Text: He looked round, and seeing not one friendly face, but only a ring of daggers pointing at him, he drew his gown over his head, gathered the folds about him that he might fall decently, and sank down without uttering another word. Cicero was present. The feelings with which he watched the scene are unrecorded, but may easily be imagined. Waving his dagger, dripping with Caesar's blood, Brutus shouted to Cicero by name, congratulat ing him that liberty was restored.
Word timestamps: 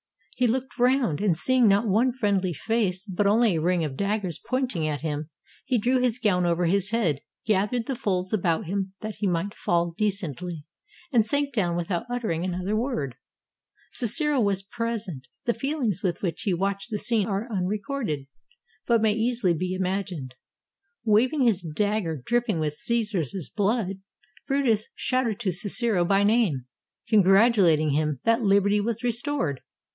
He 0.35 0.47
looked 0.47 0.79
round, 0.79 1.21
and 1.21 1.37
seeing 1.37 1.67
not 1.67 1.87
one 1.87 2.11
friendly 2.11 2.51
face, 2.53 3.05
but 3.05 3.27
only 3.27 3.55
a 3.55 3.61
ring 3.61 3.83
of 3.83 3.95
daggers 3.95 4.39
pointing 4.39 4.87
at 4.87 5.01
him, 5.01 5.29
he 5.63 5.77
drew 5.77 5.99
his 5.99 6.17
gown 6.17 6.47
over 6.47 6.65
his 6.65 6.89
head, 6.89 7.21
gathered 7.45 7.85
the 7.85 7.95
folds 7.95 8.33
about 8.33 8.65
him 8.65 8.93
that 9.01 9.17
he 9.17 9.27
might 9.27 9.53
fall 9.53 9.91
decently, 9.91 10.65
and 11.13 11.23
sank 11.27 11.53
down 11.53 11.75
without 11.75 12.07
uttering 12.09 12.43
another 12.43 12.75
word. 12.75 13.13
Cicero 13.91 14.39
was 14.39 14.63
present. 14.63 15.27
The 15.45 15.53
feelings 15.53 16.01
with 16.01 16.23
which 16.23 16.41
he 16.41 16.55
watched 16.55 16.89
the 16.89 16.97
scene 16.97 17.27
are 17.27 17.47
unrecorded, 17.51 18.25
but 18.87 19.03
may 19.03 19.13
easily 19.13 19.53
be 19.53 19.75
imagined. 19.75 20.33
Waving 21.03 21.43
his 21.45 21.61
dagger, 21.61 22.23
dripping 22.25 22.59
with 22.59 22.73
Caesar's 22.77 23.51
blood, 23.55 23.99
Brutus 24.47 24.87
shouted 24.95 25.39
to 25.41 25.51
Cicero 25.51 26.03
by 26.03 26.23
name, 26.23 26.65
congratulat 27.11 27.77
ing 27.77 27.91
him 27.91 28.19
that 28.23 28.41
liberty 28.41 28.81
was 28.81 29.03
restored. 29.03 29.61